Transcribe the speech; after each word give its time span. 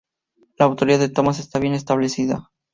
La 0.57 0.65
autoría 0.65 0.97
de 0.97 1.09
Tomás 1.09 1.37
está 1.37 1.59
bien 1.59 1.75
establecida. 1.75 2.49